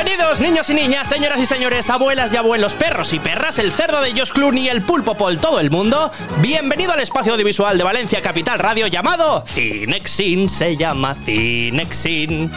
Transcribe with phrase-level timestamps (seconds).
[0.00, 4.00] Bienvenidos, niños y niñas, señoras y señores, abuelas y abuelos, perros y perras, el cerdo
[4.00, 6.12] de Josh Clooney, el pulpo por todo el mundo.
[6.40, 12.48] Bienvenido al espacio audiovisual de Valencia Capital Radio llamado Cinexin, se llama Cinexin.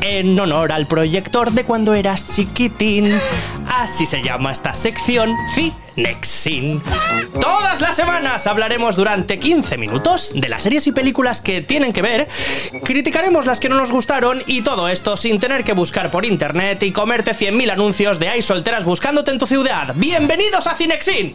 [0.00, 3.12] En honor al proyector de cuando eras chiquitín.
[3.66, 5.36] Así se llama esta sección.
[7.40, 12.02] Todas las semanas hablaremos durante 15 minutos de las series y películas que tienen que
[12.02, 12.28] ver,
[12.84, 16.82] criticaremos las que no nos gustaron y todo esto sin tener que buscar por internet
[16.84, 19.92] y comerte 100.000 anuncios de hay solteras buscándote en tu ciudad.
[19.96, 21.34] ¡Bienvenidos a Cinexin!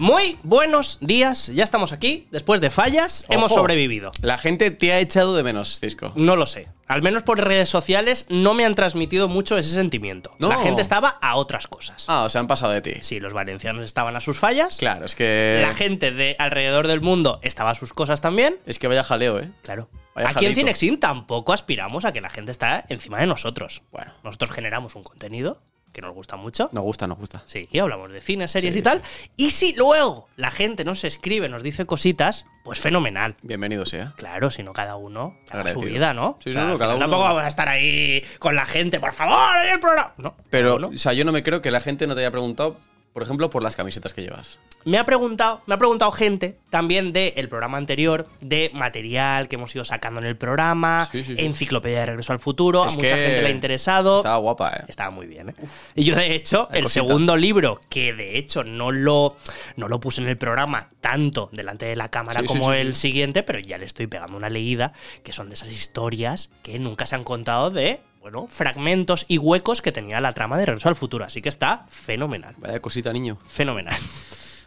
[0.00, 4.12] Muy buenos días, ya estamos aquí, después de fallas, hemos sobrevivido.
[4.22, 6.14] La gente te ha echado de menos, Cisco.
[6.16, 6.68] No lo sé.
[6.86, 10.30] Al menos por redes sociales no me han transmitido mucho ese sentimiento.
[10.38, 10.48] No.
[10.48, 12.06] La gente estaba a otras cosas.
[12.08, 12.94] Ah, o sea, han pasado de ti.
[13.02, 14.78] Sí, los valencianos estaban a sus fallas.
[14.78, 15.60] Claro, es que.
[15.60, 18.56] La gente de alrededor del mundo estaba a sus cosas también.
[18.64, 19.50] Es que vaya jaleo, ¿eh?
[19.62, 19.90] Claro.
[20.14, 20.54] Vaya Aquí en.
[20.54, 23.82] Cinexin tampoco aspiramos a que la gente está encima de nosotros.
[23.92, 24.14] Bueno.
[24.24, 25.60] Nosotros generamos un contenido
[25.92, 26.68] que nos gusta mucho.
[26.72, 27.42] Nos gusta, nos gusta.
[27.46, 29.02] Sí, y hablamos de cine, series Sí, y tal.
[29.36, 33.34] Y si luego la gente nos escribe, nos dice cositas, pues fenomenal.
[33.42, 34.14] Bienvenido sea.
[34.16, 36.38] Claro, si no cada uno haga su vida, ¿no?
[36.42, 39.12] Sí, O sea, no, cada uno- Tampoco vamos a estar ahí con la gente, por
[39.12, 39.38] favor,
[39.72, 40.12] el programa.
[40.18, 42.76] No, Pero, o sea, yo no me creo que la gente no te haya preguntado,
[43.12, 44.58] por ejemplo, por las camisetas que llevas.
[44.84, 49.74] Me ha preguntado, me ha preguntado gente también del programa anterior, de material que hemos
[49.74, 51.44] ido sacando en el programa, Sí, sí, sí.
[51.44, 54.18] enciclopedia de regreso al futuro, Es a mucha gente le ha interesado.
[54.18, 54.84] Estaba guapa, ¿eh?
[54.88, 55.54] Estaba muy bien, ¿eh?
[55.96, 57.04] Y yo, de hecho, Hay el cosita.
[57.06, 59.36] segundo libro, que de hecho no lo,
[59.76, 63.58] no lo puse en el programa tanto delante de la cámara como el siguiente, pero
[63.58, 67.24] ya le estoy pegando una leída, que son de esas historias que nunca se han
[67.24, 71.24] contado de, bueno, fragmentos y huecos que tenía la trama de Regreso al Futuro.
[71.24, 72.54] Así que está fenomenal.
[72.58, 73.38] Vaya cosita, niño.
[73.46, 73.96] Fenomenal.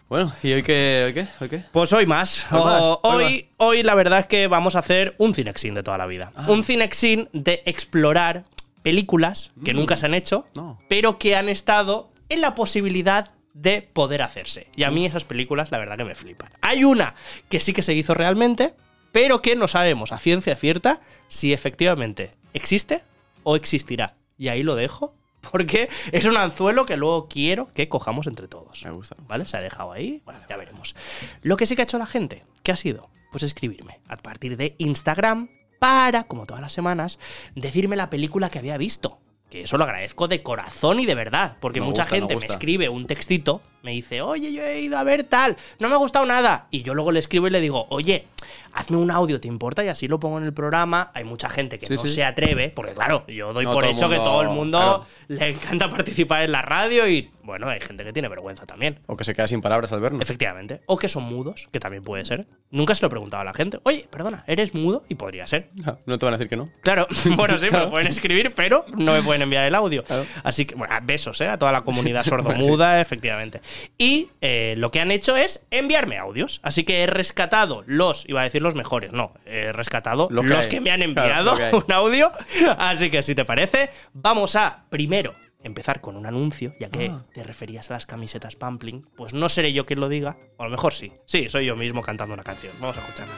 [0.10, 1.04] Bueno, ¿y hoy qué?
[1.08, 1.28] ¿Hoy qué?
[1.40, 1.64] ¿Hoy qué?
[1.72, 2.46] Pues hoy más.
[2.52, 6.06] Hoy más, hoy la verdad es que vamos a hacer un Cinexin de toda la
[6.06, 6.32] vida.
[6.36, 6.46] Ah.
[6.50, 8.44] Un Cinexin de explorar
[8.84, 9.78] películas que Mm.
[9.78, 10.78] nunca se han hecho, No.
[10.88, 14.68] pero que han estado en la posibilidad de poder hacerse.
[14.76, 16.50] Y a mí esas películas la verdad que me flipan.
[16.62, 17.16] Hay una
[17.50, 18.76] que sí que se hizo realmente,
[19.14, 23.02] pero que no sabemos a ciencia cierta si efectivamente existe
[23.44, 24.16] o existirá.
[24.38, 25.16] Y ahí lo dejo.
[25.52, 28.82] Porque es un anzuelo que luego quiero que cojamos entre todos.
[28.86, 29.18] Me gusta.
[29.28, 29.46] ¿Vale?
[29.46, 30.22] Se ha dejado ahí.
[30.24, 30.96] Bueno, ya veremos.
[31.42, 33.10] Lo que sí que ha hecho la gente, ¿qué ha sido?
[33.30, 35.50] Pues escribirme a partir de Instagram
[35.80, 37.20] para, como todas las semanas,
[37.56, 39.20] decirme la película que había visto.
[39.50, 41.58] Que eso lo agradezco de corazón y de verdad.
[41.60, 42.54] Porque Me mucha gusta, me gente me gusta.
[42.54, 45.98] escribe un textito, me dice, oye, yo he ido a ver tal, no me ha
[45.98, 46.68] gustado nada.
[46.72, 48.28] Y yo luego le escribo y le digo, oye,
[48.74, 49.84] hazme un audio, ¿te importa?
[49.84, 51.12] Y así lo pongo en el programa.
[51.14, 52.08] Hay mucha gente que Sí, no sí.
[52.10, 55.06] se atreve, porque claro, yo doy No, por hecho que todo el mundo claro.
[55.28, 59.00] le encanta participar en la radio y, bueno, hay gente que tiene vergüenza también.
[59.06, 60.22] O que se queda sin palabras al vernos.
[60.22, 60.82] Efectivamente.
[60.86, 62.48] O que son mudos, que también puede ser.
[62.72, 63.80] Nunca se lo he preguntado a la gente.
[63.84, 65.04] Oye, perdona, ¿eres mudo?
[65.10, 65.70] Y podría ser.
[66.06, 66.70] No te van a decir que no.
[66.82, 67.06] Claro,
[67.36, 70.06] bueno, sí, me lo pueden escribir, pero no me pueden enviar el audio.
[70.06, 70.26] Claro.
[70.44, 71.50] Así que, bueno, besos, ¿eh?
[71.50, 73.62] A toda la comunidad sordomuda, efectivamente.
[73.98, 76.60] Y eh, lo que han hecho es enviarme audios.
[76.64, 80.68] Así que he rescatado los, iba a decir los mejores, no, he rescatado Los los,
[80.68, 82.32] que me han enviado un audio.
[82.78, 87.26] Así que, si te parece, vamos a primero empezar con un anuncio, ya que Ah.
[87.34, 89.06] te referías a las camisetas Pampling.
[89.16, 91.12] Pues no seré yo quien lo diga, o a lo mejor sí.
[91.26, 92.74] Sí, soy yo mismo cantando una canción.
[92.80, 93.34] Vamos a escucharla.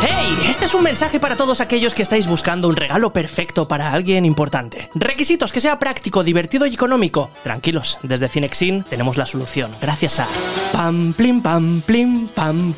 [0.00, 0.38] ¡Hey!
[0.48, 4.24] Este es un mensaje para todos aquellos que estáis buscando un regalo perfecto para alguien
[4.24, 4.88] importante.
[4.94, 7.30] Requisitos que sea práctico, divertido y económico.
[7.42, 10.28] Tranquilos, desde Cinexin tenemos la solución, gracias a
[10.72, 12.74] Pam Plim Pam Plim Pam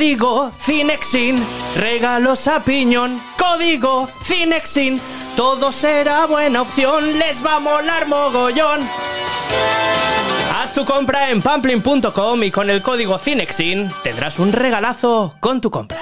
[0.00, 1.46] Código Cinexin,
[1.76, 3.20] regalos a piñón.
[3.36, 4.98] Código Cinexin,
[5.36, 8.88] todo será buena opción, les va a molar mogollón.
[10.56, 15.70] Haz tu compra en pamplin.com y con el código Cinexin tendrás un regalazo con tu
[15.70, 16.00] compra.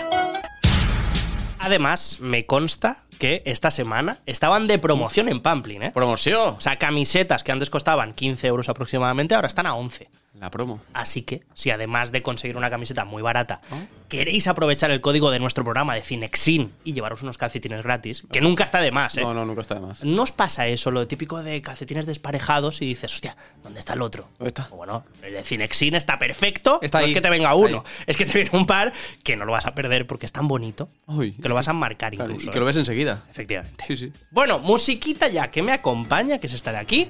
[1.58, 5.91] Además, me consta que esta semana estaban de promoción en Pamplin, ¿eh?
[5.91, 6.54] ¡Promoción!
[6.56, 10.08] O sea, camisetas que antes costaban 15 euros aproximadamente, ahora están a 11.
[10.41, 10.81] La promo.
[10.93, 13.60] Así que, si además de conseguir una camiseta muy barata,
[14.08, 18.40] queréis aprovechar el código de nuestro programa de Cinexin y llevaros unos calcetines gratis, que
[18.40, 19.23] nunca está de más, ¿eh?
[19.23, 20.05] No, no, nunca está de más.
[20.05, 24.02] ¿No os pasa eso, lo típico de calcetines desparejados y dices, hostia, ¿dónde está el
[24.02, 24.29] otro?
[24.38, 24.69] ¿Dónde está?
[24.69, 26.79] Bueno, el de Cinexin está perfecto.
[26.82, 28.05] Está no ahí, es que te venga uno, ahí.
[28.06, 28.93] es que te viene un par
[29.25, 31.32] que no lo vas a perder porque es tan bonito Uy.
[31.32, 32.49] que lo vas a marcar Claro, incluso.
[32.49, 32.69] y que lo ¿eh?
[32.69, 33.25] ves enseguida.
[33.31, 33.84] Efectivamente.
[33.88, 34.12] Sí, sí.
[34.31, 37.08] Bueno, musiquita ya que me acompaña, que es esta de aquí,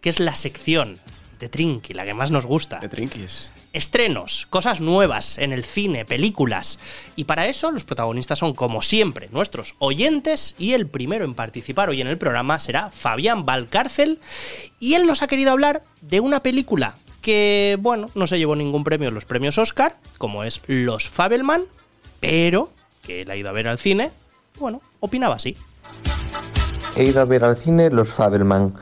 [0.00, 0.98] que es la sección
[1.40, 2.78] de Trinky, la que más nos gusta.
[2.78, 3.50] De trinquis.
[3.72, 6.78] Estrenos, cosas nuevas en el cine, películas.
[7.16, 10.54] Y para eso los protagonistas son, como siempre, nuestros oyentes.
[10.58, 14.20] Y el primero en participar hoy en el programa será Fabián Valcárcel.
[14.78, 18.84] Y él nos ha querido hablar de una película que, bueno, no se llevó ningún
[18.84, 21.62] premio en los premios Oscar, como es Los Fabelman,
[22.18, 22.70] pero
[23.02, 24.10] que él ha ido a ver al cine,
[24.58, 25.56] bueno, opinaba así.
[26.96, 28.74] He ido a ver al cine Los Fabelman,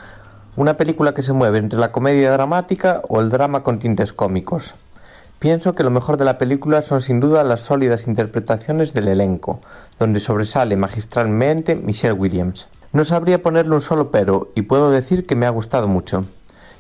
[0.58, 4.74] una película que se mueve entre la comedia dramática o el drama con tintes cómicos.
[5.38, 9.60] Pienso que lo mejor de la película son sin duda las sólidas interpretaciones del elenco,
[10.00, 12.66] donde sobresale magistralmente Michelle Williams.
[12.92, 16.24] No sabría ponerle un solo pero y puedo decir que me ha gustado mucho.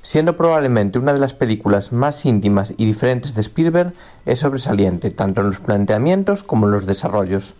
[0.02, 3.92] Siendo probablemente una de las películas más íntimas y diferentes de Spielberg,
[4.26, 7.54] es sobresaliente tanto en los planteamientos como en los desarrollos.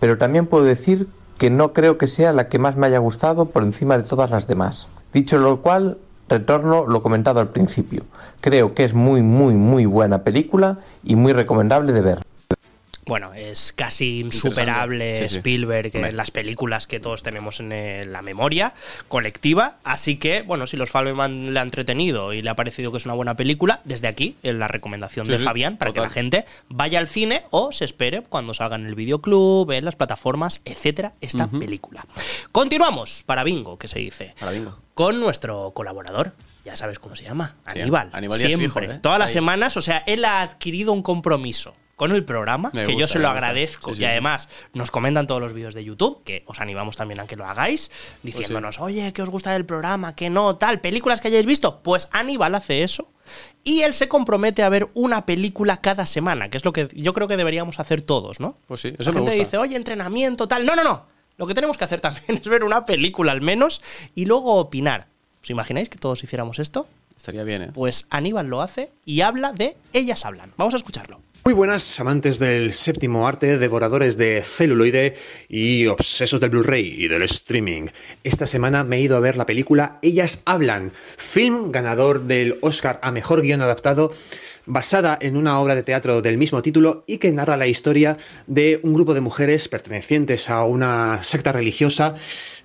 [0.00, 1.08] Pero también puedo decir
[1.38, 4.30] que no creo que sea la que más me haya gustado por encima de todas
[4.30, 4.88] las demás.
[5.12, 5.98] Dicho lo cual,
[6.28, 8.04] retorno lo comentado al principio.
[8.40, 12.31] Creo que es muy, muy, muy buena película y muy recomendable de ver.
[13.04, 15.36] Bueno, es casi insuperable Sí, sí.
[15.38, 18.74] Spielberg en las películas que todos tenemos en eh, la memoria
[19.08, 19.78] colectiva.
[19.82, 23.04] Así que, bueno, si los Fableman le ha entretenido y le ha parecido que es
[23.04, 26.44] una buena película, desde aquí, en la recomendación Sí, de Fabián, para que la gente
[26.68, 31.12] vaya al cine o se espere cuando salga en el videoclub, en las plataformas, etcétera,
[31.20, 32.06] esta película.
[32.52, 34.78] Continuamos para Bingo, que se dice Para bingo.
[34.94, 36.32] con nuestro colaborador.
[36.64, 38.10] Ya sabes cómo se llama, Aníbal.
[38.12, 38.98] Aníbal Siempre, fijo, ¿eh?
[39.02, 39.34] todas las Ahí.
[39.34, 43.20] semanas, o sea, él ha adquirido un compromiso con el programa, Me que yo se
[43.20, 43.90] lo agradezco.
[43.90, 44.02] Sí, sí.
[44.02, 47.36] Y además nos comentan todos los vídeos de YouTube, que os animamos también a que
[47.36, 50.16] lo hagáis, Pues diciéndonos, oye, ¿qué os gusta del programa?
[50.16, 50.56] ¿Qué no?
[50.56, 51.78] Tal, películas que hayáis visto.
[51.84, 53.08] Pues Aníbal hace eso.
[53.62, 57.12] Y él se compromete a ver una película cada semana, que es lo que yo
[57.12, 58.56] creo que deberíamos hacer todos, ¿no?
[58.66, 59.44] Pues sí, La eso me gente gusta.
[59.44, 60.66] dice, oye, entrenamiento, tal.
[60.66, 61.06] No, no, no.
[61.36, 63.80] Lo que tenemos que hacer también es ver una película al menos
[64.16, 65.06] y luego opinar.
[65.40, 66.88] ¿Os imagináis que todos hiciéramos esto?
[67.16, 67.70] Estaría bien, ¿eh?
[67.72, 70.52] Pues Aníbal lo hace y habla de Ellas hablan.
[70.56, 71.20] Vamos a escucharlo.
[71.44, 75.14] Muy buenas, amantes del séptimo arte, devoradores de celuloide
[75.48, 77.88] y obsesos del Blu-ray y del streaming.
[78.22, 83.00] Esta semana me he ido a ver la película Ellas Hablan, film ganador del Oscar
[83.02, 84.12] a Mejor Guión Adaptado,
[84.66, 88.78] basada en una obra de teatro del mismo título y que narra la historia de
[88.84, 92.14] un grupo de mujeres pertenecientes a una secta religiosa,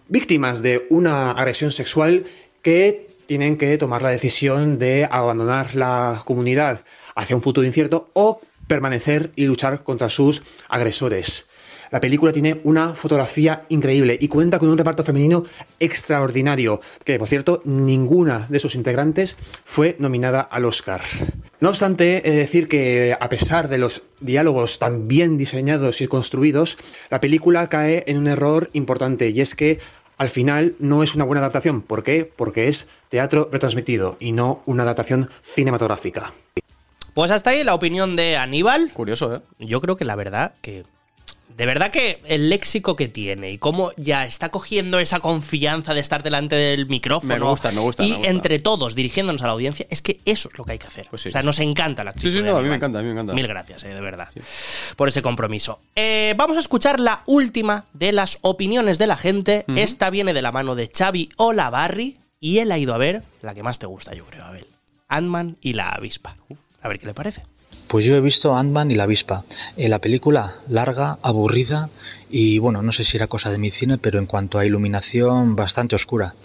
[0.07, 2.25] víctimas de una agresión sexual
[2.61, 6.83] que tienen que tomar la decisión de abandonar la comunidad
[7.15, 11.45] hacia un futuro incierto o permanecer y luchar contra sus agresores.
[11.89, 15.45] La película tiene una fotografía increíble y cuenta con un reparto femenino
[15.79, 21.01] extraordinario, que por cierto ninguna de sus integrantes fue nominada al Oscar.
[21.61, 26.07] No obstante, he de decir que a pesar de los diálogos tan bien diseñados y
[26.07, 26.77] construidos,
[27.09, 29.79] la película cae en un error importante y es que
[30.17, 31.81] al final no es una buena adaptación.
[31.81, 32.25] ¿Por qué?
[32.25, 36.33] Porque es teatro retransmitido y no una adaptación cinematográfica.
[37.17, 38.91] Pues hasta ahí la opinión de Aníbal.
[38.93, 39.41] Curioso, ¿eh?
[39.57, 40.83] Yo creo que la verdad que.
[41.57, 46.01] De verdad que el léxico que tiene y cómo ya está cogiendo esa confianza de
[46.01, 47.33] estar delante del micrófono.
[47.33, 48.29] Me gusta, me gusta, Y me gusta.
[48.29, 51.07] entre todos dirigiéndonos a la audiencia, es que eso es lo que hay que hacer.
[51.09, 51.29] Pues sí.
[51.29, 52.29] O sea, nos encanta la actitud.
[52.29, 53.33] Sí, sí, no, a mí me encanta, a mí me encanta.
[53.33, 54.29] Mil gracias, eh, de verdad,
[54.95, 55.79] por ese compromiso.
[55.95, 59.65] Eh, vamos a escuchar la última de las opiniones de la gente.
[59.75, 63.55] Esta viene de la mano de Xavi Olavarri y él ha ido a ver la
[63.55, 64.67] que más te gusta, yo creo, Abel.
[65.07, 66.35] Ant-Man y la avispa.
[66.81, 67.43] A ver qué le parece.
[67.87, 69.45] Pues yo he visto Ant-Man y la avispa.
[69.77, 71.89] Eh, la película larga, aburrida
[72.29, 75.55] y bueno, no sé si era cosa de mi cine, pero en cuanto a iluminación
[75.55, 76.35] bastante oscura.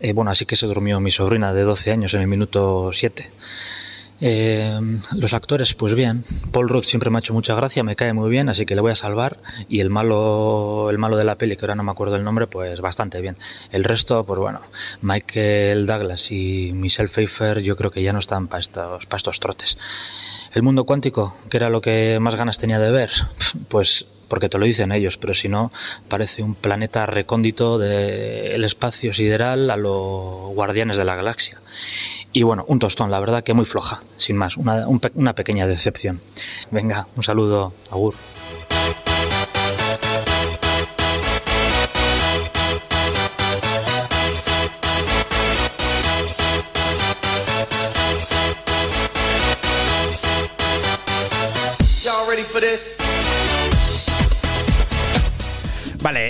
[0.00, 3.30] Eh, bueno, así que se durmió mi sobrina de 12 años en el minuto 7.
[4.20, 4.78] Eh,
[5.14, 6.24] los actores, pues bien.
[6.52, 8.80] Paul Rudd siempre me ha hecho mucha gracia, me cae muy bien, así que le
[8.80, 9.38] voy a salvar.
[9.68, 12.46] Y el malo, el malo de la peli, que ahora no me acuerdo el nombre,
[12.46, 13.36] pues bastante bien.
[13.70, 14.60] El resto, pues bueno,
[15.02, 19.40] Michael Douglas y Michelle Pfeiffer, yo creo que ya no están para estos, pa' estos
[19.40, 19.78] trotes.
[20.52, 23.10] El mundo cuántico, que era lo que más ganas tenía de ver,
[23.68, 25.72] pues porque te lo dicen ellos, pero si no,
[26.08, 31.60] parece un planeta recóndito del espacio sideral a los guardianes de la galaxia.
[32.32, 35.66] Y bueno, un tostón, la verdad que muy floja, sin más, una, un una pequeña
[35.66, 36.20] decepción.
[36.70, 38.14] Venga, un saludo, Agur.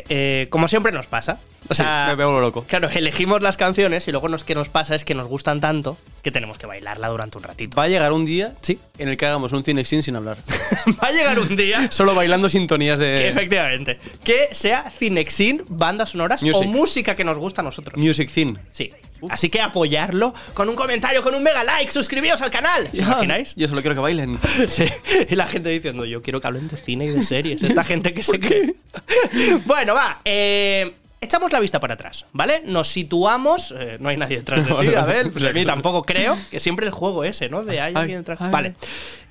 [0.09, 1.38] Eh, como siempre nos pasa.
[1.69, 2.65] O sea, Sí, me veo loco.
[2.69, 5.99] Claro, elegimos las canciones y luego nos que nos pasa es que nos gustan tanto
[6.23, 7.77] que tenemos que bailarla durante un ratito.
[7.77, 8.79] Va a llegar un día Sí.
[8.99, 10.38] en el que hagamos un Cinexin sin hablar.
[11.03, 16.11] Va a llegar un día Solo bailando sintonías que de efectivamente que sea Cinexin, bandas
[16.11, 17.97] sonoras o música que nos gusta a nosotros.
[17.99, 18.59] Music Thin.
[18.71, 18.93] Sí.
[19.31, 22.89] Así que apoyarlo con un comentario, con un mega like, suscribíos al canal.
[22.93, 23.55] ¿Os imagináis?
[23.57, 24.39] Yo solo quiero que bailen.
[24.69, 24.87] Sí,
[25.29, 27.63] y la gente diciendo, yo quiero que hablen de cine y de series.
[27.63, 28.75] Esta gente que se cree.
[29.67, 30.21] bueno, va.
[30.25, 32.63] eh, echamos la vista para atrás, ¿vale?
[32.65, 33.75] Nos situamos.
[33.77, 35.33] eh, no hay nadie detrás de ti, a ver.
[35.33, 37.65] Pues a mí tampoco creo que siempre el juego ese, ¿no?
[37.65, 38.39] De hay alguien detrás.
[38.51, 38.75] Vale.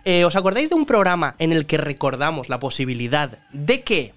[0.06, 4.13] Eh, ¿Os acordáis de un programa en el que recordamos la posibilidad de que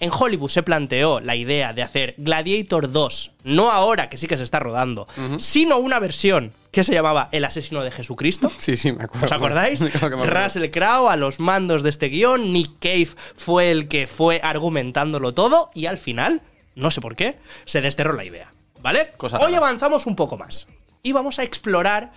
[0.00, 4.36] en Hollywood se planteó la idea de hacer Gladiator 2, no ahora que sí que
[4.36, 5.06] se está rodando,
[5.38, 8.50] sino una versión que se llamaba El asesino de Jesucristo?
[8.58, 9.26] Sí, sí, me acuerdo.
[9.26, 9.80] ¿Os acordáis?
[10.02, 15.34] Russell Crowe a los mandos de este guion, Nick Cave fue el que fue argumentándolo
[15.34, 16.42] todo y al final,
[16.74, 18.50] no sé por qué, se desterró la idea.
[18.82, 19.10] ¿Vale?
[19.18, 20.66] Cosa Hoy avanzamos un poco más
[21.02, 22.12] y vamos a explorar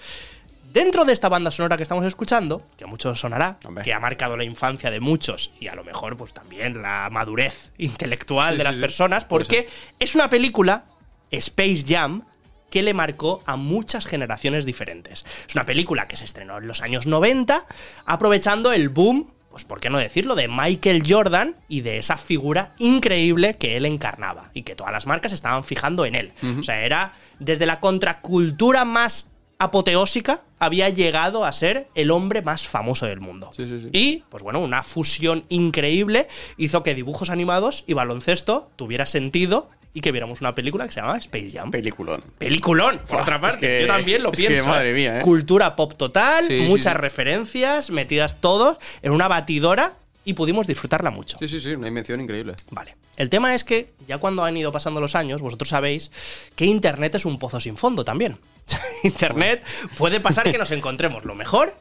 [0.73, 3.83] dentro de esta banda sonora que estamos escuchando, que a muchos sonará, Hombre.
[3.83, 7.71] que ha marcado la infancia de muchos y a lo mejor pues también la madurez
[7.77, 8.81] intelectual Sí, de las sí.
[8.81, 10.85] personas, porque es una película,
[11.31, 12.23] Space Jam,
[12.71, 15.25] que le marcó a muchas generaciones diferentes.
[15.47, 17.65] Es una película que se estrenó en los años 90,
[18.07, 22.73] aprovechando el boom, pues por qué no decirlo, de Michael Jordan y de esa figura
[22.79, 26.33] increíble que él encarnaba y que todas las marcas estaban fijando en él.
[26.59, 29.29] O sea, era desde la contracultura más
[29.63, 33.51] apoteósica, había llegado a ser el hombre más famoso del mundo.
[33.55, 33.89] Sí, sí, sí.
[33.91, 36.27] Y, pues bueno, una fusión increíble
[36.57, 41.01] hizo que dibujos animados y baloncesto tuviera sentido y que viéramos una película que se
[41.01, 41.69] llama Space Jam.
[41.69, 42.23] Peliculón.
[42.39, 43.59] Peliculón, por otra es parte.
[43.59, 44.67] que- Yo también lo es que, pienso.
[44.67, 44.93] madre ¿eh?
[44.93, 45.21] mía, ¿eh?
[45.21, 46.97] Cultura pop total, Sí, sí, muchas sí.
[46.99, 49.93] referencias metidas todos en una batidora
[50.25, 51.37] y pudimos disfrutarla mucho.
[51.39, 52.53] Sí, sí, sí, una invención increíble.
[52.71, 52.95] Vale.
[53.17, 56.09] El tema es que, ya cuando han ido pasando los años, vosotros sabéis
[56.55, 58.37] que Internet es un pozo sin fondo también.
[59.03, 59.63] Internet
[59.97, 61.75] puede pasar que nos encontremos lo mejor,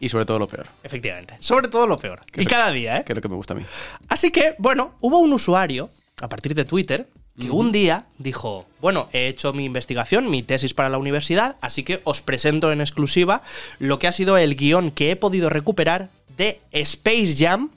[0.00, 1.36] Y sobre todo lo peor, efectivamente.
[1.40, 2.20] Sobre todo lo peor.
[2.34, 3.04] Y cada día, ¿eh?
[3.04, 3.64] que es lo que me gusta a mí.
[4.08, 5.90] Así que, bueno, hubo un usuario,
[6.22, 7.06] a partir de Twitter,
[7.38, 11.84] que un día dijo, bueno, he hecho mi investigación, mi tesis para la universidad, así
[11.84, 13.42] que os presento en exclusiva
[13.78, 17.70] lo que ha sido el guion que he podido recuperar de Space Jam,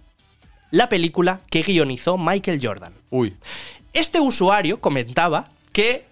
[0.71, 2.93] la película que guionizó Michael Jordan.
[3.12, 3.36] Uy.
[3.93, 6.05] Este usuario comentaba que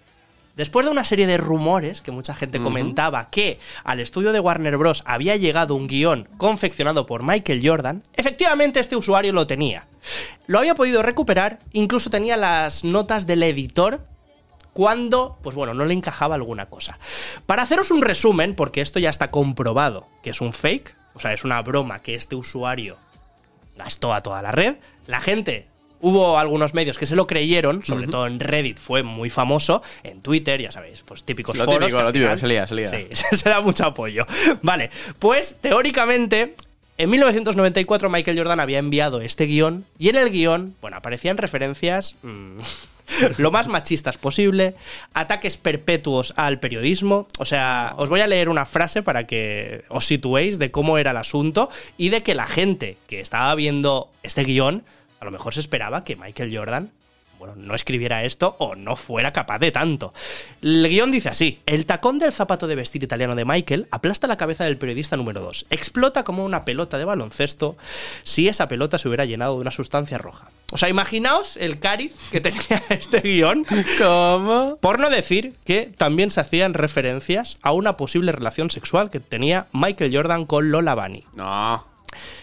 [0.60, 4.76] después de una serie de rumores que mucha gente comentaba que al estudio de Warner
[4.76, 5.02] Bros.
[5.06, 9.86] había llegado un guion confeccionado por Michael Jordan, efectivamente este usuario lo tenía.
[10.46, 14.04] Lo había podido recuperar, incluso tenía las notas del editor
[14.74, 16.98] cuando, pues bueno, no le encajaba alguna cosa.
[17.46, 21.32] Para haceros un resumen, porque esto ya está comprobado que es un fake, o sea,
[21.32, 22.98] es una broma que este usuario
[23.78, 24.76] gastó a toda la red.
[25.06, 25.68] La gente,
[26.00, 30.20] hubo algunos medios que se lo creyeron, sobre todo en Reddit fue muy famoso, en
[30.20, 31.80] Twitter, ya sabéis, pues típicos Lo foros.
[31.80, 32.86] típico, lo típico, se lía, se lía.
[32.86, 34.26] Sí, se da mucho apoyo.
[34.62, 36.54] Vale, pues teóricamente.
[36.98, 42.16] En 1994 Michael Jordan había enviado este guion y en el guion, bueno, aparecían referencias
[42.22, 42.58] mm,
[43.38, 44.74] lo más machistas posible,
[45.14, 47.26] ataques perpetuos al periodismo.
[47.38, 51.12] O sea, os voy a leer una frase para que os situéis de cómo era
[51.12, 54.82] el asunto y de que la gente que estaba viendo este guion
[55.20, 56.90] a lo mejor se esperaba que Michael Jordan
[57.40, 60.12] bueno, no escribiera esto o no fuera capaz de tanto.
[60.60, 64.36] El guion dice así: El tacón del zapato de vestir italiano de Michael aplasta la
[64.36, 65.66] cabeza del periodista número 2.
[65.70, 67.78] Explota como una pelota de baloncesto
[68.24, 70.50] si esa pelota se hubiera llenado de una sustancia roja.
[70.70, 73.64] O sea, imaginaos el cariz que tenía este guion.
[73.98, 74.76] ¿Cómo?
[74.78, 79.66] Por no decir que también se hacían referencias a una posible relación sexual que tenía
[79.72, 81.24] Michael Jordan con Lola Bunny.
[81.32, 81.89] No.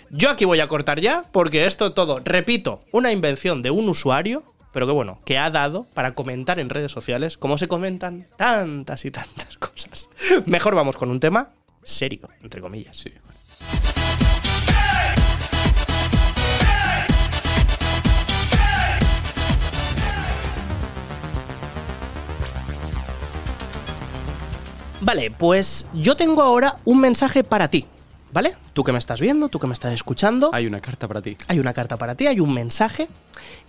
[0.09, 4.43] Yo aquí voy a cortar ya, porque esto todo, repito, una invención de un usuario,
[4.71, 9.03] pero que bueno, que ha dado para comentar en redes sociales cómo se comentan tantas
[9.03, 10.07] y tantas cosas.
[10.45, 11.49] Mejor vamos con un tema
[11.83, 12.95] serio, entre comillas.
[12.95, 13.11] Sí.
[25.01, 27.85] Vale, pues yo tengo ahora un mensaje para ti,
[28.31, 28.55] ¿vale?
[28.73, 30.51] Tú que me estás viendo, tú que me estás escuchando.
[30.53, 31.37] Hay una carta para ti.
[31.47, 33.07] Hay una carta para ti, hay un mensaje.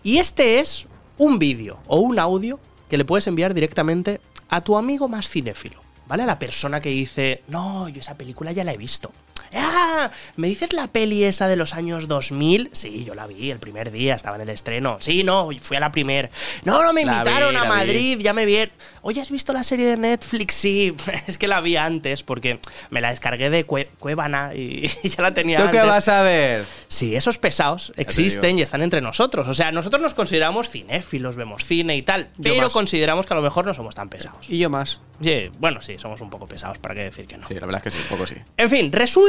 [0.03, 0.87] Y este es
[1.17, 5.81] un vídeo o un audio que le puedes enviar directamente a tu amigo más cinéfilo,
[6.07, 6.23] ¿vale?
[6.23, 9.13] A la persona que dice, no, yo esa película ya la he visto.
[9.55, 12.71] Ah, ¿me dices la peli esa de los años 2000?
[12.73, 14.99] Sí, yo la vi el primer día, estaba en el estreno.
[15.01, 16.31] Sí, no, fui a la primer.
[16.65, 17.69] No, no, me La invitaron vi, a vi.
[17.69, 18.59] Madrid, ya me vi.
[19.03, 20.55] Oye, ¿has visto la serie de Netflix?
[20.55, 20.95] Sí,
[21.27, 22.59] es que la vi antes porque
[22.91, 25.81] me la descargué de Cue- Cuevana y, ya la tenía ¿Tú antes.
[25.81, 26.65] qué vas a ver?
[26.89, 29.47] Sí, esos pesados existen y están entre nosotros.
[29.49, 32.73] O sea, nosotros nos consideramos cinéfilos, vemos cine y tal, Yo pero más.
[32.73, 34.49] consideramos que a lo mejor no somos tan pesados.
[34.49, 35.01] Y yo más.
[35.23, 37.47] Sí, bueno, sí, somos un poco pesados, ¿para qué decir que no?
[37.49, 38.37] Sí, la verdad es que sí, un poco sí.
[38.57, 39.28] En fin, resulta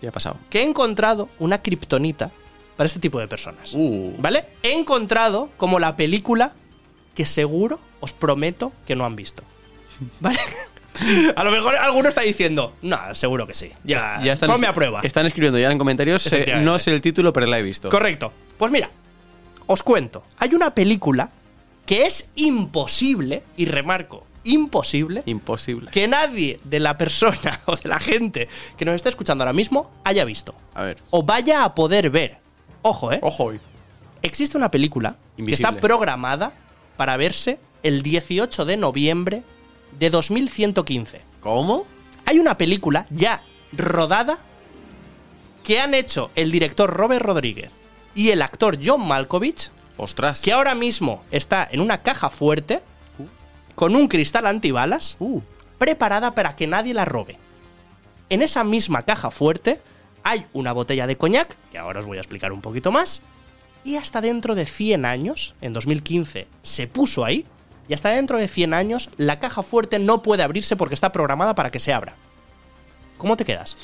[0.00, 0.36] Ya ha pasado.
[0.50, 2.30] que he encontrado una kriptonita
[2.76, 3.72] para este tipo de personas.
[3.74, 4.14] Uh.
[4.18, 4.44] ¿Vale?
[4.62, 6.52] He encontrado como la película
[7.14, 9.42] que seguro os prometo que no han visto.
[10.20, 10.38] ¿Vale?
[11.34, 13.70] A lo mejor alguno está diciendo, no, seguro que sí.
[13.84, 15.00] Ya, Ya están, ponme a prueba.
[15.02, 16.32] Están escribiendo ya en comentarios.
[16.32, 17.90] eh, no sé el título, pero la he visto.
[17.90, 18.32] Correcto.
[18.58, 18.90] Pues mira,
[19.66, 20.22] os cuento.
[20.38, 21.30] Hay una película
[21.86, 25.90] que es imposible, y remarco, imposible Imposible.
[25.90, 29.90] que nadie de la persona o de la gente que nos está escuchando ahora mismo
[30.04, 30.54] haya visto.
[30.74, 30.98] A ver.
[31.10, 32.38] O vaya a poder ver.
[32.82, 33.18] Ojo, ¿eh?
[33.22, 33.52] Ojo.
[34.22, 36.52] Existe una película que está programada
[36.96, 39.42] para verse el 18 de noviembre
[39.98, 41.20] de 2115.
[41.40, 41.86] ¿Cómo?
[42.26, 44.38] Hay una película ya rodada
[45.62, 47.72] que han hecho el director Robert Rodríguez
[48.14, 50.40] y el actor John Malkovich, Ostras.
[50.40, 52.80] que ahora mismo está en una caja fuerte
[53.74, 55.40] con un cristal antibalas Uh.
[55.78, 57.36] preparada para que nadie la robe.
[58.30, 59.80] En esa misma caja fuerte
[60.22, 63.20] hay una botella de coñac, que ahora os voy a explicar un poquito más,
[63.84, 67.44] y hasta dentro de 100 años, en 2015, se puso ahí,
[67.86, 71.54] y hasta dentro de 100 años la caja fuerte no puede abrirse porque está programada
[71.54, 72.14] para que se abra.
[73.18, 73.76] ¿Cómo te quedas?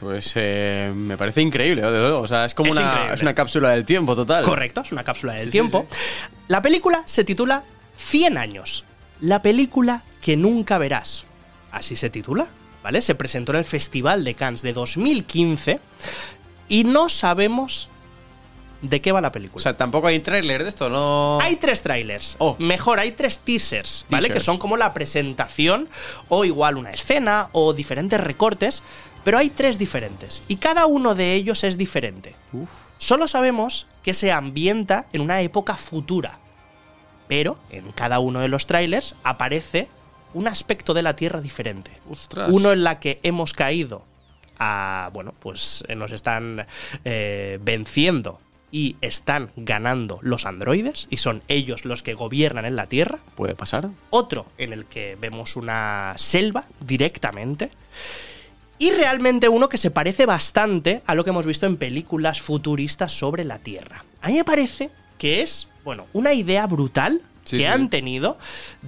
[0.00, 2.20] Pues eh, me parece increíble, desde luego.
[2.22, 4.44] O sea, es como Es una, es una cápsula del tiempo total.
[4.44, 5.86] Correcto, es una cápsula del Sí, sí, tiempo.
[6.48, 7.62] La película se titula
[7.98, 8.84] 100 años.
[9.22, 11.24] La película que nunca verás.
[11.70, 12.48] Así se titula,
[12.82, 13.00] ¿vale?
[13.02, 15.78] Se presentó en el Festival de Cannes de 2015
[16.68, 17.88] y no sabemos
[18.80, 19.60] de qué va la película.
[19.60, 21.38] O sea, tampoco hay tráiler de esto, ¿no?
[21.40, 22.34] Hay tres trailers.
[22.38, 22.56] Oh.
[22.58, 24.26] Mejor, hay tres teasers, ¿vale?
[24.26, 24.42] Teasers.
[24.42, 25.88] Que son como la presentación,
[26.28, 28.82] o igual una escena, o diferentes recortes.
[29.22, 30.42] Pero hay tres diferentes.
[30.48, 32.34] Y cada uno de ellos es diferente.
[32.98, 36.40] Solo sabemos que se ambienta en una época futura.
[37.32, 39.88] Pero en cada uno de los trailers aparece
[40.34, 41.90] un aspecto de la Tierra diferente.
[42.10, 42.50] Ostras.
[42.52, 44.04] Uno en la que hemos caído
[44.58, 45.08] a.
[45.14, 46.66] Bueno, pues eh, nos están
[47.06, 48.38] eh, venciendo
[48.70, 53.18] y están ganando los androides y son ellos los que gobiernan en la Tierra.
[53.34, 53.88] ¿Puede pasar?
[54.10, 57.70] Otro en el que vemos una selva directamente.
[58.78, 63.10] Y realmente uno que se parece bastante a lo que hemos visto en películas futuristas
[63.10, 64.04] sobre la Tierra.
[64.20, 67.66] A mí me parece que es, bueno, una idea brutal Sí, que sí.
[67.66, 68.38] han tenido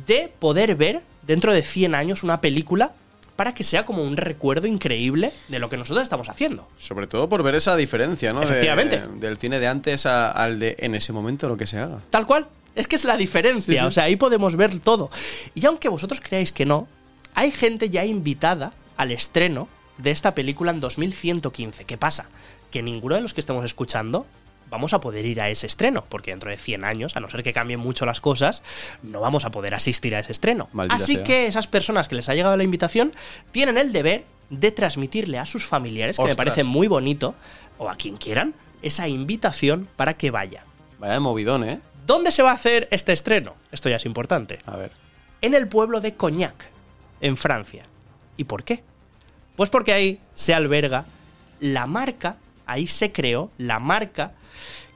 [0.07, 2.93] de poder ver dentro de 100 años una película
[3.35, 6.69] para que sea como un recuerdo increíble de lo que nosotros estamos haciendo.
[6.79, 8.39] Sobre todo por ver esa diferencia, ¿no?
[8.41, 9.03] De- Efectivamente.
[9.17, 11.99] del cine de antes a- al de en ese momento lo que se haga.
[12.11, 12.47] Tal cual.
[12.77, 13.81] Es que es la diferencia.
[13.81, 13.87] Sí.
[13.87, 15.11] O sea, ahí podemos ver todo.
[15.57, 16.87] Y aunque vosotros creáis que no,
[17.35, 19.67] hay gente ya invitada al estreno
[19.99, 21.85] de esta película en 2115.
[21.85, 22.27] ¿Qué pasa?
[22.71, 24.27] Que ninguno de los que estemos escuchando
[24.75, 27.45] vamos a poder ir a ese estreno, porque dentro de 100 años, a no ser
[27.45, 28.65] que cambien mucho las cosas,
[29.05, 30.69] no vamos a poder asistir a ese estreno.
[30.73, 31.23] Maldita Así sea.
[31.23, 33.13] que esas personas que les ha llegado la invitación
[33.53, 37.37] tienen el deber de transmitirle a sus familiares, que me parece muy bonito,
[37.79, 40.65] o a quien quieran, esa invitación para que vaya.
[40.99, 41.81] Vaya movidón, ¿eh?
[42.05, 43.55] ¿Dónde se va a hacer este estreno?
[43.71, 44.59] Esto ya es importante.
[44.67, 44.91] A ver.
[45.41, 46.67] En el pueblo de Cognac,
[47.21, 47.85] en Francia.
[48.37, 48.83] ¿Y por qué?
[49.55, 51.05] Pues porque ahí se alberga
[51.61, 54.33] la marca, ahí se creó la marca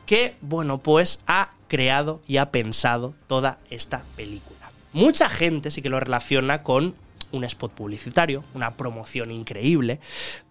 [0.06, 4.70] que, bueno, pues ha creado y ha pensado toda esta película.
[4.92, 6.94] Mucha gente sí que lo relaciona con
[7.30, 10.00] un spot publicitario, una promoción increíble,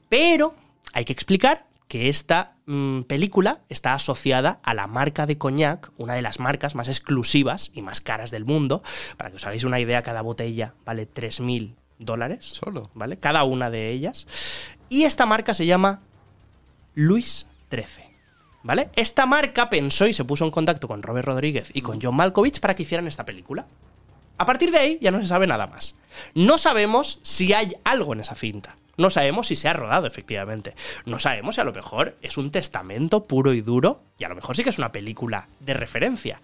[0.10, 0.56] pero
[0.93, 6.13] hay que explicar que esta mm, película está asociada a la marca de coñac, una
[6.13, 8.84] de las marcas más exclusivas y más caras del mundo.
[9.15, 12.46] Para que os hagáis una idea, cada botella vale 3.000 dólares.
[12.46, 12.91] Solo.
[12.93, 13.17] ¿Vale?
[13.17, 14.28] Cada una de ellas.
[14.89, 16.02] Y esta marca se llama
[16.93, 18.16] Luis XIII.
[18.63, 18.89] ¿Vale?
[18.96, 22.60] Esta marca pensó y se puso en contacto con Robert Rodríguez y con John Malkovich
[22.60, 23.65] para que hicieran esta película.
[24.38, 25.96] A partir de ahí ya no se sabe nada más.
[26.34, 28.76] No sabemos si hay algo en esa cinta.
[28.98, 30.74] No sabemos si se ha rodado, efectivamente.
[31.06, 34.36] No sabemos si a lo mejor es un testamento puro y duro y a lo
[34.36, 36.41] mejor sí que es una película de referencia.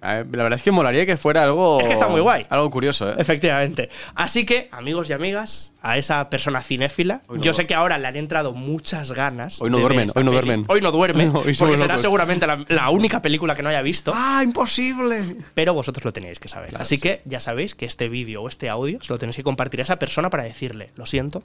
[0.00, 1.80] La verdad es que molaría que fuera algo.
[1.80, 2.44] Es que está muy guay.
[2.50, 3.14] Algo curioso, ¿eh?
[3.16, 3.88] Efectivamente.
[4.14, 8.06] Así que, amigos y amigas, a esa persona cinéfila, no yo sé que ahora le
[8.08, 9.62] han entrado muchas ganas.
[9.62, 10.42] Hoy no duermen, hoy no peli.
[10.42, 10.64] duermen.
[10.68, 12.02] Hoy no duerme, Hoy porque será locos.
[12.02, 15.36] seguramente la, la única película que no haya visto, ¡Ah, imposible!
[15.54, 16.68] pero vosotros lo tenéis que saber.
[16.70, 17.02] Claro, Así sí.
[17.02, 19.84] que ya sabéis que este vídeo o este audio se lo tenéis que compartir a
[19.84, 21.42] esa persona para decirle, lo siento,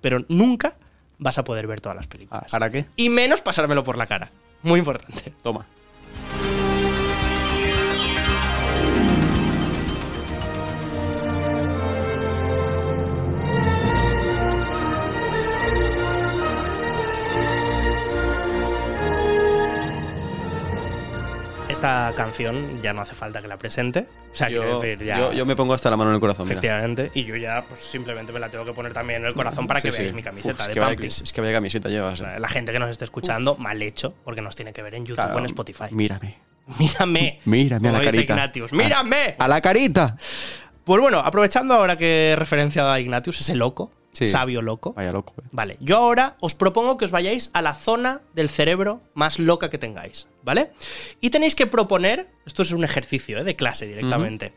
[0.00, 0.74] pero nunca
[1.18, 2.52] vas a poder ver todas las películas.
[2.52, 2.86] ¿Ahora qué?
[2.96, 4.30] Y menos pasármelo por la cara.
[4.62, 5.32] Muy importante.
[5.44, 5.66] Toma.
[21.82, 24.06] Esta canción ya no hace falta que la presente.
[24.32, 25.18] O sea, quiero Yo, decir, ya.
[25.18, 26.54] yo, yo me pongo hasta la mano en el corazón, mira.
[26.60, 27.10] Efectivamente.
[27.12, 29.80] Y yo ya, pues simplemente me la tengo que poner también en el corazón para
[29.80, 29.98] Sí, que sí.
[29.98, 31.06] veáis mi camiseta Uf, es de que vaya-.
[31.08, 32.20] Es que vaya camiseta llevas.
[32.20, 32.38] eh.
[32.38, 35.16] La gente que nos esté escuchando, mal hecho, porque nos tiene que ver en YouTube
[35.24, 35.84] Claro, o en Spotify.
[35.90, 36.36] Mírame.
[36.78, 37.40] Mírame.
[37.46, 38.32] Mírame a la carita.
[38.32, 39.34] Ignatius, ¡Mírame!
[39.40, 40.16] ¡A la carita!
[40.84, 44.28] Pues bueno, aprovechando ahora que he referenciado a Ignatius, ese loco, Sí.
[44.28, 44.92] Sabio loco.
[44.92, 45.34] Vaya loco.
[45.38, 45.48] eh.
[45.52, 49.70] Vale, yo ahora os propongo que os vayáis a la zona del cerebro más loca
[49.70, 50.72] que tengáis, ¿vale?
[51.20, 53.44] Y tenéis que proponer, esto es un ejercicio ¿eh?
[53.44, 54.52] de clase directamente,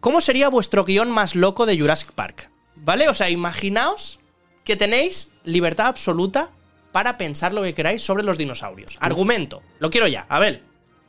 [0.00, 2.48] ¿cómo sería vuestro guion más loco de Jurassic Park?
[2.76, 3.08] ¿Vale?
[3.08, 4.20] O sea, imaginaos
[4.64, 6.50] que tenéis libertad absoluta
[6.92, 8.98] para pensar lo que queráis sobre los dinosaurios.
[9.00, 10.62] Argumento, lo quiero ya, a ver,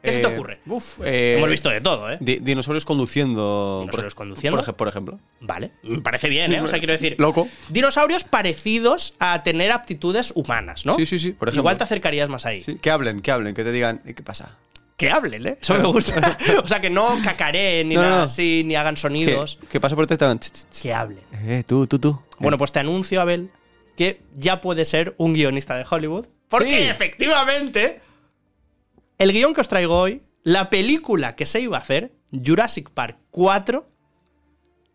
[0.03, 0.59] ¿qué se te Eh, ocurre?
[0.67, 2.17] Uf, eh, Hemos visto de todo, ¿eh?
[2.19, 3.79] di- dinosaurios conduciendo.
[3.81, 4.57] Dinosaurios por, conduciendo.
[4.59, 5.19] Por, ej- por ejemplo.
[5.41, 6.61] Vale, me parece bien, ¿eh?
[6.61, 7.15] O sea, quiero decir.
[7.17, 7.47] Loco.
[7.69, 10.95] Dinosaurios parecidos a tener aptitudes humanas, ¿no?
[10.95, 11.61] Sí, sí, sí, por ejemplo.
[11.61, 12.61] Igual te acercarías más ahí.
[12.63, 14.57] Sí, que hablen, que hablen, que te digan, eh, ¿qué pasa?
[14.97, 15.57] Que hablen, ¿eh?
[15.59, 16.37] Eso me gusta.
[16.63, 18.25] o sea, que no cacareen ni No, no, nada no.
[18.25, 19.57] así, ni hagan ¿Qué, sonidos.
[19.71, 20.15] qué pasa por ti?
[20.17, 20.81] Te hagan, "Ch, ch, ch".
[20.83, 21.23] Que hablen.
[21.45, 22.19] Eh, tú, tú, tú.
[22.39, 23.49] Bueno, Eh, pues te anuncio, Abel,
[23.97, 26.27] que ya puede ser un guionista de Hollywood.
[26.47, 26.83] Porque Sí.
[26.83, 28.01] efectivamente,
[29.17, 33.17] el guion que os traigo hoy, la película que se iba a hacer, Jurassic Park
[33.31, 33.87] 4,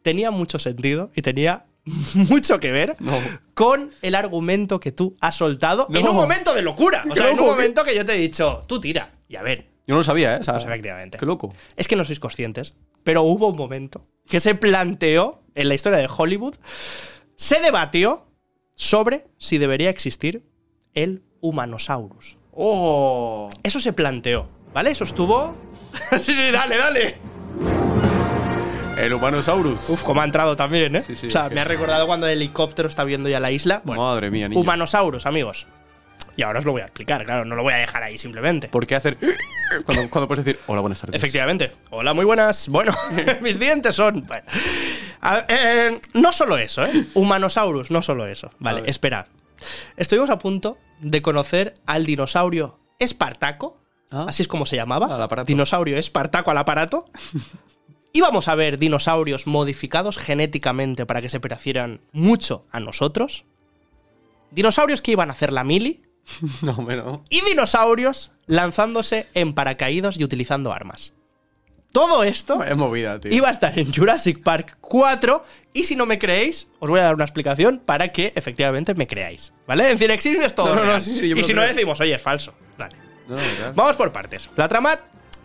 [0.02, 1.66] tenía mucho sentido y tenía
[2.14, 3.16] mucho que ver No.
[3.54, 6.10] con el argumento que tú has soltado en No.
[6.10, 7.04] un momento de locura.
[7.10, 9.14] O sea, en un momento que yo te he dicho, tú tira.
[9.28, 10.40] Y a ver, Yo no lo sabía, ¿eh?
[10.40, 11.16] O sea, pues efectivamente.
[11.18, 11.48] Qué loco.
[11.76, 12.72] Es que no sois conscientes,
[13.04, 16.56] pero hubo un momento que se planteó en la historia de Hollywood,
[17.36, 18.26] se debatió
[18.74, 20.44] sobre si debería existir
[20.94, 22.36] el Humanosaurus.
[22.60, 23.48] ¡Oh!
[23.62, 24.90] Eso se planteó, ¿vale?
[24.90, 25.54] Eso estuvo...
[26.20, 27.16] sí, sí, dale, dale.
[28.96, 29.88] El Humanosaurus.
[29.90, 31.02] Uf, cómo ha entrado también, ¿eh?
[31.02, 33.52] Sí, sí, o sea, que- me ha recordado cuando el helicóptero está viendo ya la
[33.52, 33.80] isla.
[33.84, 34.60] Bueno, Madre mía, niño.
[34.60, 35.68] Humanosaurus, amigos.
[36.36, 38.68] Y ahora os lo voy a explicar, claro, no lo voy a dejar ahí simplemente.
[38.68, 39.16] ¿Por qué hacer
[39.86, 41.14] cuando, cuando puedes decir hola, buenas tardes?
[41.16, 41.72] Efectivamente.
[41.90, 42.68] Hola, muy buenas.
[42.68, 42.92] Bueno,
[43.40, 44.26] mis dientes son.
[44.26, 44.42] bueno.
[45.20, 47.04] A- eh, no solo eso, ¿eh?
[47.14, 48.50] Humanosaurus, no solo eso.
[48.58, 48.90] Vale, ver.
[49.96, 53.78] Estuvimos a punto de conocer al dinosaurio Espartaco.
[54.10, 54.26] Ah.
[54.28, 55.28] Así es como se llamaba.
[55.44, 57.06] Dinosaurio Espartaco al aparato.
[58.12, 63.44] Íbamos a ver dinosaurios modificados genéticamente para que se parecieran mucho a nosotros.
[64.50, 66.02] Dinosaurios que iban a hacer la mili.
[66.62, 67.24] No, no.
[67.30, 71.14] Y dinosaurios lanzándose en paracaídos y utilizando armas.
[71.92, 73.32] Todo esto Es movida, tío.
[73.32, 77.04] iba a estar en Jurassic Park 4 y si no me creéis, os voy a
[77.04, 79.52] dar una explicación para que efectivamente me creáis.
[79.66, 79.90] ¿Vale?
[79.90, 81.02] En Cinexin es todo No, no, no, real.
[81.02, 82.54] sí, sí, yo me y si no decimos, oye, es falso.
[82.76, 82.96] Dale.
[83.74, 84.50] Vamos por partes.
[84.56, 84.98] La trama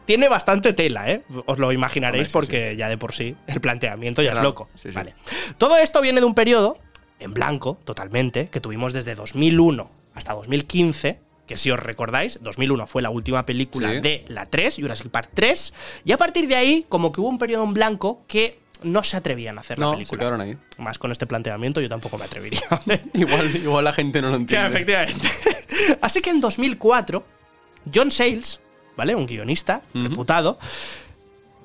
[0.06, 1.24] tiene bastante tela, ¿eh?
[1.46, 4.70] Os lo imaginaréis Hombre, sí, porque ya de por sí el planteamiento ya es loco.
[4.94, 5.16] Vale.
[5.58, 6.78] Todo esto viene de un periodo
[7.20, 11.20] en blanco, totalmente, que tuvimos desde 2001 hasta 2015.
[11.48, 14.00] Que si os recordáis, 2001 fue la última película Sí.
[14.00, 15.74] de la 3, Jurassic Park 3.
[16.06, 19.18] Y a partir de ahí, como que hubo un periodo en blanco que no se
[19.18, 20.20] atrevían a hacer la se película.
[20.20, 20.58] quedaron ahí.
[20.78, 22.62] Más con este planteamiento, yo tampoco me atrevería.
[23.14, 24.68] Igual, igual la gente no lo Que entiende.
[24.70, 25.30] efectivamente.
[26.02, 27.26] Así que en 2004,
[27.94, 28.60] John Sayles,
[28.96, 29.14] ¿vale?
[29.16, 30.04] Un guionista Ujú.
[30.10, 30.58] reputado,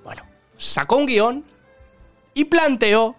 [0.05, 0.23] bueno,
[0.57, 1.45] sacó un guion
[2.35, 3.17] y planteó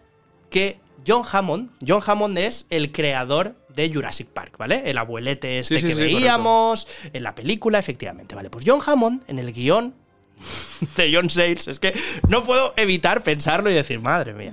[0.49, 4.89] que John Hammond, John Hammond es el creador de Jurassic Park, ¿vale?
[4.89, 8.49] El abuelete este Sí, que sí, veíamos en la película, efectivamente, ¿vale?
[8.49, 9.93] Pues John Hammond, en el guion
[10.95, 11.93] de John Sayles, es que
[12.27, 14.51] no puedo evitar pensarlo y decir, madre mía.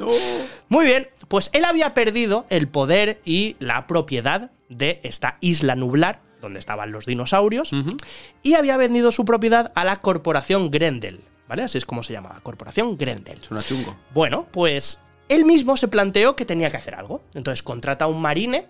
[0.68, 6.20] Muy bien, pues él había perdido el poder y la propiedad de esta isla nublar,
[6.40, 7.72] donde estaban los dinosaurios,
[8.42, 11.62] y había vendido su propiedad a la corporación Grendel, ¿vale?
[11.62, 13.42] Así es como se llamaba, corporación Grendel.
[13.42, 13.96] Suena chungo.
[14.12, 17.22] Bueno, pues él mismo se planteó que tenía que hacer algo.
[17.35, 18.66] Entonces contrata a un marine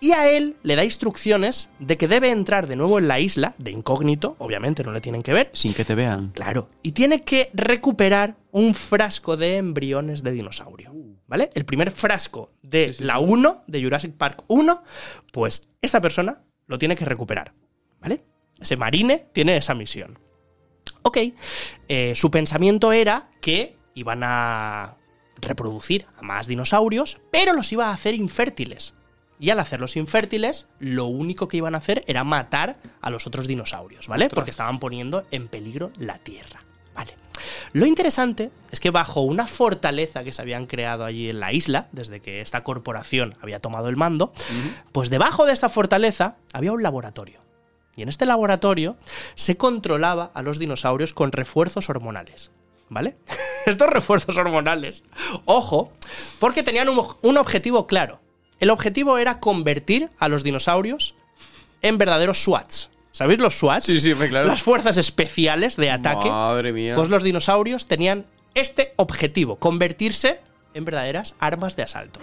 [0.00, 3.54] y a él le da instrucciones de que debe entrar de nuevo en la isla,
[3.58, 6.30] de incógnito, obviamente no le tienen que ver, Sin que te vean.
[6.34, 6.68] Claro.
[6.82, 10.92] Y tiene que recuperar un frasco de embriones de dinosaurio.
[11.26, 11.50] ¿Vale?
[11.54, 14.82] El primer frasco de la 1, de Jurassic Park 1,
[15.30, 17.52] pues esta persona lo tiene que recuperar.
[18.00, 18.24] ¿Vale?
[18.58, 20.18] Ese marine tiene esa misión.
[21.02, 21.18] Ok.
[21.88, 24.96] eh, su pensamiento era que iban a
[25.40, 28.94] reproducir a más dinosaurios, pero los iba a hacer infértiles.
[29.40, 33.46] Y al hacerlos infértiles, lo único que iban a hacer era matar a los otros
[33.46, 34.28] dinosaurios, ¿vale?
[34.28, 36.64] Porque estaban poniendo en peligro la Tierra.
[36.94, 37.14] Vale.
[37.72, 41.86] Lo interesante es que bajo una fortaleza que se habían creado allí en la isla,
[41.92, 44.32] desde que esta corporación había tomado el mando,
[44.90, 47.40] pues debajo de esta fortaleza había un laboratorio.
[47.94, 48.96] Y en este laboratorio
[49.34, 52.50] se controlaba a los dinosaurios con refuerzos hormonales.
[52.90, 53.16] ¿Vale?
[53.66, 55.04] Estos refuerzos hormonales,
[55.44, 55.92] ojo,
[56.38, 58.20] porque tenían un, un objetivo claro.
[58.60, 61.14] El objetivo era convertir a los dinosaurios
[61.82, 62.90] en verdaderos SWATs.
[63.12, 63.86] ¿Sabéis los SWATs?
[63.86, 64.46] Sí, sí, claro.
[64.46, 66.28] Las fuerzas especiales de ataque.
[66.28, 66.94] Madre mía.
[66.94, 70.40] Pues los dinosaurios tenían este objetivo, convertirse
[70.74, 72.20] en verdaderas armas de asalto.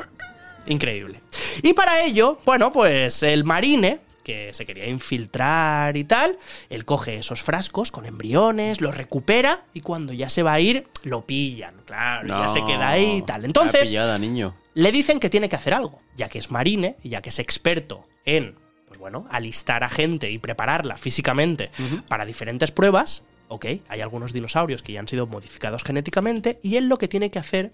[0.68, 1.22] Increíble.
[1.64, 6.38] Y para ello, bueno, pues el marine que se quería infiltrar y tal.
[6.70, 10.88] Él coge esos frascos con embriones, los recupera y cuando ya se va a ir,
[11.04, 11.76] lo pillan.
[11.86, 13.46] Claro, ya se queda ahí y tal.
[13.46, 14.56] Entonces, pillada, niño.
[14.74, 17.40] le dicen que tiene que hacer algo, ya que es marine, y ya que es
[17.40, 18.56] experto en,
[18.88, 21.70] pues bueno, alistar a gente y prepararla físicamente
[22.10, 23.26] para diferentes pruebas.
[23.48, 27.30] Ok, hay algunos dinosaurios que ya han sido modificados genéticamente, y él lo que tiene
[27.30, 27.74] que hacer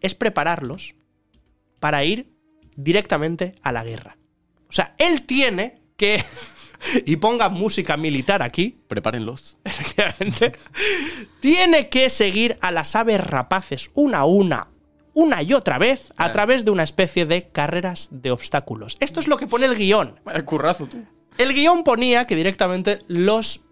[0.00, 0.96] es prepararlos
[1.78, 2.32] para ir
[2.74, 4.16] directamente a la guerra.
[4.72, 6.24] O sea, él tiene que.
[7.04, 9.58] y ponga música militar aquí, Prepárenlos.
[9.64, 10.52] efectivamente,
[11.40, 14.68] tiene que seguir a las aves rapaces una a una,
[15.12, 18.96] una y otra vez, a través de una especie de carreras de obstáculos.
[19.00, 20.18] Esto es lo que pone el guion.
[20.24, 21.04] Vaya currazo, tú.
[21.36, 23.64] El guion ponía que directamente los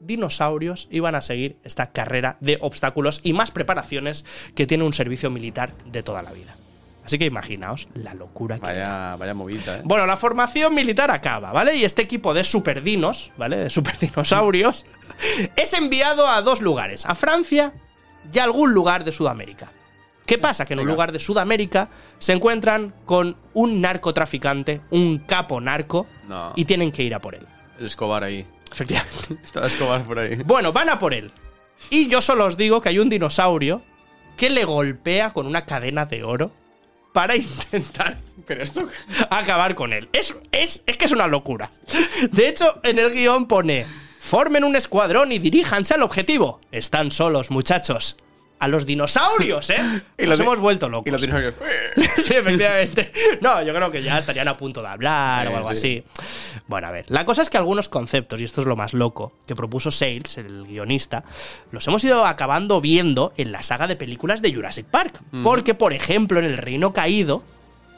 [0.00, 5.28] dinosaurios iban a seguir esta carrera de obstáculos y más preparaciones que tiene un servicio
[5.28, 6.56] militar de toda la vida.
[7.08, 9.80] Así que imaginaos la locura que Vaya, vaya movida, ¿eh?
[9.82, 11.74] bueno, la formación militar acaba, ¿vale?
[11.74, 13.56] Y este equipo de superdinos, ¿vale?
[13.56, 14.84] De superdinosaurios,
[15.56, 17.72] es enviado a dos lugares, a Francia
[18.30, 19.72] y a algún lugar de Sudamérica.
[20.26, 20.66] ¿Qué pasa?
[20.66, 26.52] Que en un lugar de Sudamérica se encuentran con un narcotraficante, un capo narco, No.
[26.54, 27.46] y tienen que ir a por él.
[27.78, 28.46] El Escobar ahí.
[28.70, 29.38] Efectivamente.
[29.44, 30.34] Estaba Escobar por ahí.
[30.44, 31.32] Bueno, van a por él.
[31.88, 33.82] Y yo solo os digo que hay un dinosaurio
[34.36, 36.52] que le golpea con una cadena de oro
[37.18, 38.88] para intentar Pero esto.
[39.28, 40.08] acabar con él.
[40.12, 41.68] Es, es, es que es una locura.
[42.30, 43.84] De hecho, en el guion pone:
[44.20, 46.60] formen un escuadrón y diríjanse al objetivo.
[46.70, 48.16] Están solos, muchachos.
[48.60, 49.76] A los dinosaurios, ¿eh?
[50.18, 51.06] Y Nos los hemos vuelto locos.
[51.06, 51.54] Y los dinosaurios.
[52.22, 53.12] sí, efectivamente.
[53.40, 56.04] No, yo creo que ya estarían a punto de hablar o algo sí.
[56.12, 56.62] así.
[56.66, 57.06] Bueno, a ver.
[57.08, 60.38] La cosa es que algunos conceptos, y esto es lo más loco, que propuso Sales,
[60.38, 61.24] el guionista,
[61.70, 65.20] los hemos ido acabando viendo en la saga de películas de Jurassic Park.
[65.42, 67.42] Porque, por ejemplo, en El Reino Caído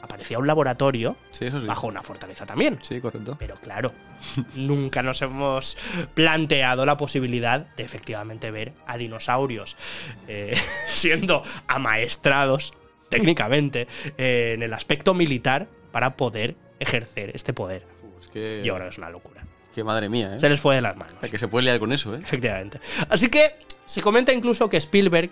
[0.01, 1.65] aparecía un laboratorio Sí, eso sí.
[1.65, 2.79] bajo una fortaleza también.
[2.81, 3.35] Sí, correcto.
[3.39, 3.91] Pero claro,
[4.55, 5.77] nunca nos hemos
[6.13, 9.77] planteado la posibilidad de efectivamente ver a dinosaurios
[10.27, 12.73] eh, siendo amaestrados
[13.09, 13.87] técnicamente
[14.17, 17.85] eh, en el aspecto militar para poder ejercer este poder.
[18.03, 18.61] Uf, es que.
[18.63, 19.43] Yo creo que es una locura.
[19.75, 20.39] Que madre mía, ¿eh?
[20.39, 21.13] Se les fue de las manos.
[21.15, 22.19] O sea, que se puede liar con eso, ¿eh?
[22.21, 22.79] Efectivamente.
[23.09, 25.29] Así que se comenta incluso que Spielberg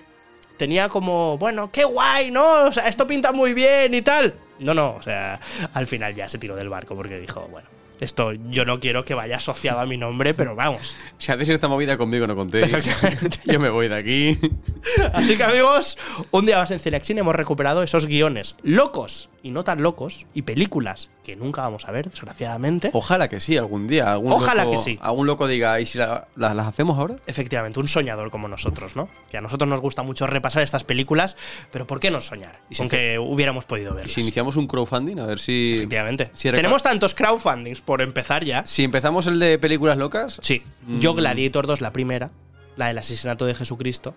[0.59, 2.65] tenía como, bueno, qué guay, ¿no?
[2.65, 4.35] O sea, esto pinta muy bien y tal.
[4.59, 5.39] No, no, o sea,
[5.73, 7.69] al final ya se tiró del barco porque dijo, bueno,
[8.01, 10.95] esto yo no quiero que vaya asociado a mi nombre, pero vamos.
[11.17, 12.71] Si hacéis esta movida conmigo, no contéis.
[13.45, 14.39] Yo me voy de aquí.
[15.13, 15.97] Así que amigos,
[16.31, 20.41] un día más en Cinexin hemos recuperado esos guiones locos y no tan locos y
[20.41, 22.89] películas que nunca vamos a ver, desgraciadamente.
[22.93, 24.11] Ojalá que sí, algún día.
[24.11, 24.97] Algún Ojalá loco- que sí.
[25.01, 27.17] Algún loco diga, ¿y si la- la- las hacemos ahora?
[27.27, 29.09] Efectivamente, un soñador como nosotros, ¿no?
[29.29, 31.35] Que a nosotros nos gusta mucho repasar estas películas,
[31.71, 32.61] pero ¿por qué no soñar?
[32.69, 34.11] Y si Aunque hubiéramos podido ¿Y verlas.
[34.11, 35.19] si iniciamos un crowdfunding?
[35.19, 35.73] A ver si.
[35.75, 36.31] Efectivamente.
[36.33, 38.65] si Tenemos tantos crowdfundings por empezar ya.
[38.65, 40.39] Si empezamos el de películas locas.
[40.41, 40.63] Sí.
[40.99, 42.31] Yo Gladiator 2 la primera,
[42.75, 44.15] la del asesinato de Jesucristo,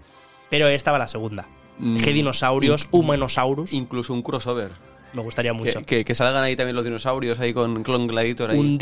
[0.51, 1.47] pero esta va la segunda.
[1.79, 1.99] Mm.
[2.01, 3.73] ¿Qué dinosaurios, humanosaurus?
[3.73, 4.71] Incluso un crossover.
[5.13, 5.81] Me gustaría mucho.
[5.81, 8.51] Que, que- que salgan ahí también los dinosaurios, ahí con Clon Gladiator.
[8.51, 8.59] Ahí.
[8.59, 8.79] Un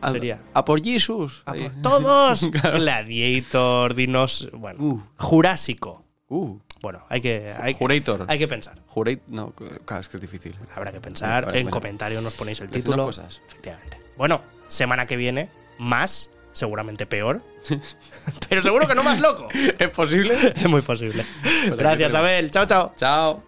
[0.00, 0.40] A- sería.
[0.54, 1.42] A por Jesus.
[1.44, 1.62] A Ahí.
[1.62, 2.50] por todos.
[2.50, 4.48] Gladiator, dinos.
[4.52, 4.82] Bueno.
[4.84, 5.02] Uh.
[5.16, 6.04] Jurásico.
[6.28, 7.52] Uh, Bueno, hay que.
[7.60, 8.26] Hay, que- Jurator.
[8.28, 8.78] hay que pensar.
[8.86, 10.54] Jurate- No, claro, es que es difícil.
[10.74, 11.44] Habrá que pensar.
[11.46, 11.70] En bueno.
[11.70, 13.04] comentarios nos ponéis el título.
[13.04, 13.40] cosas.
[13.48, 13.98] Efectivamente.
[14.16, 17.42] Bueno, semana que viene, más, seguramente peor.
[18.48, 19.48] pero seguro que no más loco.
[19.78, 20.34] ¿Es posible?
[20.54, 21.24] es muy posible.
[21.68, 22.14] Pues Gracias.
[22.14, 22.50] Abel.
[22.50, 22.92] Chao, chao.
[22.96, 23.42] Chao.